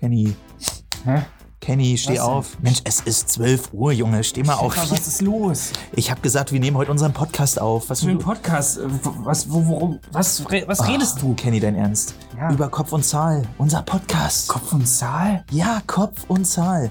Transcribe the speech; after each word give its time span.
Kenny. 0.00 0.34
Hä? 1.04 1.22
Kenny, 1.58 1.96
steh 1.98 2.10
Was 2.10 2.16
denn? 2.18 2.24
auf. 2.24 2.58
Mensch, 2.60 2.80
es 2.84 3.00
ist 3.00 3.28
12 3.30 3.70
Uhr, 3.72 3.90
Junge. 3.90 4.22
Steh 4.22 4.44
mal 4.44 4.54
auf. 4.54 4.74
Stefan, 4.74 4.90
was 4.90 5.08
ist 5.08 5.22
los? 5.22 5.72
Ich 5.92 6.10
habe 6.12 6.20
gesagt, 6.20 6.52
wir 6.52 6.60
nehmen 6.60 6.76
heute 6.76 6.92
unseren 6.92 7.12
Podcast 7.12 7.60
auf. 7.60 7.90
Was 7.90 8.02
Für 8.02 8.10
einen 8.10 8.18
Podcast. 8.20 8.78
äh, 8.78 8.82
Was, 9.24 9.50
wo, 9.50 9.66
worum, 9.66 9.98
was, 10.12 10.44
was 10.44 10.86
redest 10.86 11.20
du? 11.22 11.34
Kenny, 11.34 11.58
dein 11.58 11.74
Ernst? 11.74 12.14
Ja. 12.36 12.52
Über 12.52 12.68
Kopf 12.68 12.92
und 12.92 13.04
Zahl. 13.04 13.42
Unser 13.58 13.82
Podcast. 13.82 14.46
Kopf 14.48 14.72
und 14.74 14.86
Zahl? 14.86 15.44
Ja, 15.50 15.80
Kopf 15.88 16.24
und 16.28 16.44
Zahl. 16.44 16.90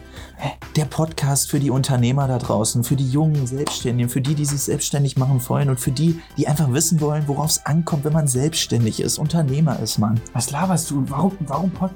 Der 0.76 0.86
Podcast 0.86 1.50
für 1.50 1.60
die 1.62 1.70
Unternehmer 1.70 2.28
da 2.28 2.38
draußen, 2.38 2.84
für 2.84 2.98
die 2.98 3.10
jungen 3.10 3.48
Selbstständigen, 3.48 4.10
für 4.10 4.20
die, 4.20 4.36
die 4.36 4.44
sich 4.46 4.60
selbstständig 4.60 5.16
machen 5.16 5.40
wollen 5.48 5.70
und 5.70 5.80
für 5.80 5.92
die, 5.92 6.20
die 6.38 6.48
einfach 6.50 6.74
wissen 6.74 7.00
wollen, 7.00 7.28
worauf 7.28 7.52
es 7.52 7.66
ankommt, 7.66 8.04
wenn 8.04 8.12
man 8.14 8.28
selbstständig 8.28 9.00
ist, 9.00 9.20
Unternehmer 9.20 9.80
ist, 9.80 10.00
Mann. 10.00 10.20
Was 10.34 10.52
laberst 10.52 10.90
du? 10.92 11.06
Warum, 11.08 11.32
warum 11.48 11.72
Pod, 11.72 11.92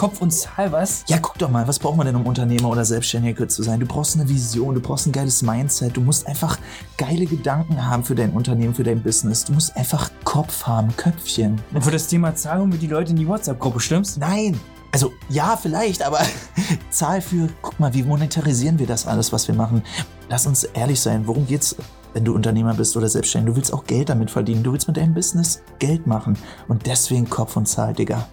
Kopf 0.00 0.22
und 0.22 0.30
Zahl, 0.30 0.72
was? 0.72 1.04
Ja, 1.08 1.18
guck 1.18 1.36
doch 1.36 1.50
mal, 1.50 1.68
was 1.68 1.78
braucht 1.78 1.98
man 1.98 2.06
denn, 2.06 2.16
um 2.16 2.24
Unternehmer 2.24 2.70
oder 2.70 2.86
Selbstständiger 2.86 3.46
zu 3.48 3.62
sein? 3.62 3.80
Du 3.80 3.84
brauchst 3.84 4.18
eine 4.18 4.26
Vision, 4.26 4.74
du 4.74 4.80
brauchst 4.80 5.06
ein 5.06 5.12
geiles 5.12 5.42
Mindset, 5.42 5.94
du 5.94 6.00
musst 6.00 6.26
einfach 6.26 6.58
geile 6.96 7.26
Gedanken 7.26 7.86
haben 7.86 8.02
für 8.02 8.14
dein 8.14 8.30
Unternehmen, 8.30 8.74
für 8.74 8.82
dein 8.82 9.02
Business. 9.02 9.44
Du 9.44 9.52
musst 9.52 9.76
einfach 9.76 10.10
Kopf 10.24 10.66
haben, 10.66 10.96
Köpfchen. 10.96 11.60
Und 11.74 11.84
für 11.84 11.90
das 11.90 12.06
Thema 12.06 12.34
Zahl 12.34 12.60
holen 12.60 12.72
wir 12.72 12.78
die 12.78 12.86
Leute 12.86 13.10
in 13.10 13.18
die 13.18 13.28
WhatsApp-Gruppe, 13.28 13.78
stimmt's? 13.78 14.16
Nein. 14.16 14.58
Also 14.90 15.12
ja, 15.28 15.54
vielleicht, 15.60 16.02
aber 16.02 16.20
Zahl 16.90 17.20
für, 17.20 17.50
guck 17.60 17.78
mal, 17.78 17.92
wie 17.92 18.02
monetarisieren 18.02 18.78
wir 18.78 18.86
das 18.86 19.06
alles, 19.06 19.34
was 19.34 19.48
wir 19.48 19.54
machen? 19.54 19.82
Lass 20.30 20.46
uns 20.46 20.64
ehrlich 20.64 20.98
sein, 20.98 21.26
worum 21.26 21.46
geht's, 21.46 21.76
wenn 22.14 22.24
du 22.24 22.34
Unternehmer 22.34 22.72
bist 22.72 22.96
oder 22.96 23.10
selbstständig? 23.10 23.52
Du 23.52 23.56
willst 23.56 23.74
auch 23.74 23.84
Geld 23.84 24.08
damit 24.08 24.30
verdienen, 24.30 24.62
du 24.62 24.72
willst 24.72 24.88
mit 24.88 24.96
deinem 24.96 25.12
Business 25.12 25.60
Geld 25.78 26.06
machen 26.06 26.38
und 26.68 26.86
deswegen 26.86 27.28
Kopf 27.28 27.54
und 27.58 27.66
Zahl, 27.66 27.92
Digga. 27.92 28.26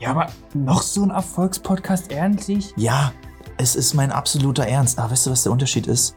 Ja, 0.00 0.10
aber 0.12 0.28
noch 0.54 0.80
so 0.80 1.02
ein 1.02 1.10
Erfolgspodcast, 1.10 2.10
endlich? 2.10 2.72
Ja, 2.76 3.12
es 3.58 3.76
ist 3.76 3.92
mein 3.92 4.10
absoluter 4.10 4.66
Ernst. 4.66 4.98
Aber 4.98 5.10
weißt 5.10 5.26
du, 5.26 5.30
was 5.30 5.42
der 5.42 5.52
Unterschied 5.52 5.86
ist? 5.86 6.14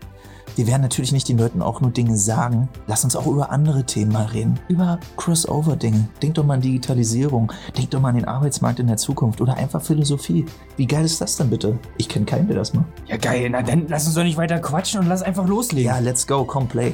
Wir 0.55 0.67
werden 0.67 0.83
natürlich 0.83 1.11
nicht 1.11 1.27
den 1.27 1.37
Leuten 1.37 1.61
auch 1.61 1.81
nur 1.81 1.91
Dinge 1.91 2.15
sagen. 2.15 2.69
Lass 2.87 3.03
uns 3.03 3.15
auch 3.15 3.25
über 3.25 3.49
andere 3.49 3.83
Themen 3.85 4.13
mal 4.13 4.25
reden. 4.27 4.57
Über 4.69 4.99
Crossover-Dinge. 5.17 6.07
Denk 6.21 6.35
doch 6.35 6.45
mal 6.45 6.53
an 6.53 6.61
Digitalisierung. 6.61 7.51
Denk 7.77 7.89
doch 7.89 7.99
mal 7.99 8.09
an 8.09 8.15
den 8.15 8.25
Arbeitsmarkt 8.25 8.79
in 8.79 8.87
der 8.87 8.97
Zukunft. 8.97 9.41
Oder 9.41 9.57
einfach 9.57 9.81
Philosophie. 9.81 10.45
Wie 10.77 10.85
geil 10.85 11.03
ist 11.03 11.19
das 11.19 11.35
denn 11.35 11.49
bitte? 11.49 11.77
Ich 11.97 12.07
kenne 12.07 12.25
keinen, 12.25 12.47
der 12.47 12.57
das 12.57 12.73
macht. 12.73 12.85
Ja, 13.07 13.17
geil. 13.17 13.49
Na 13.49 13.63
dann 13.63 13.87
lass 13.89 14.05
uns 14.05 14.15
doch 14.15 14.23
nicht 14.23 14.37
weiter 14.37 14.59
quatschen 14.59 15.01
und 15.01 15.07
lass 15.07 15.23
einfach 15.23 15.45
loslegen. 15.45 15.91
Ja, 15.91 15.99
let's 15.99 16.25
go. 16.25 16.45
Komm, 16.45 16.67
play. 16.67 16.93